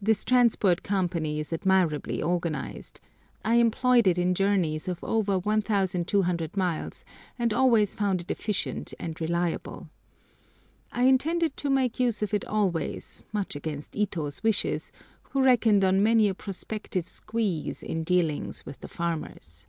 [This 0.00 0.24
Transport 0.24 0.84
Company 0.84 1.40
is 1.40 1.52
admirably 1.52 2.22
organised. 2.22 3.00
I 3.44 3.56
employed 3.56 4.06
it 4.06 4.16
in 4.16 4.32
journeys 4.32 4.86
of 4.86 5.02
over 5.02 5.36
1200 5.36 6.56
miles, 6.56 7.04
and 7.36 7.52
always 7.52 7.96
found 7.96 8.20
it 8.20 8.30
efficient 8.30 8.94
and 9.00 9.20
reliable.] 9.20 9.88
I 10.92 11.02
intend 11.06 11.56
to 11.56 11.70
make 11.70 11.98
use 11.98 12.22
of 12.22 12.32
it 12.32 12.44
always, 12.44 13.22
much 13.32 13.56
against 13.56 13.96
Ito's 13.96 14.44
wishes, 14.44 14.92
who 15.30 15.42
reckoned 15.42 15.82
on 15.84 16.04
many 16.04 16.28
a 16.28 16.34
prospective 16.34 17.08
"squeeze" 17.08 17.82
in 17.82 18.04
dealings 18.04 18.64
with 18.64 18.78
the 18.80 18.86
farmers. 18.86 19.66